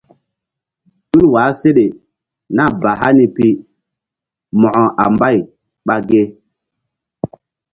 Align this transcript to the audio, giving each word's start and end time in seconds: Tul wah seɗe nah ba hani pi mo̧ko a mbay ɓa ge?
Tul 1.09 1.25
wah 1.33 1.49
seɗe 1.61 1.85
nah 2.55 2.71
ba 2.81 2.91
hani 3.01 3.25
pi 3.35 3.45
mo̧ko 4.59 4.83
a 5.03 5.05
mbay 5.13 5.37
ɓa 5.85 5.95
ge? 6.09 6.21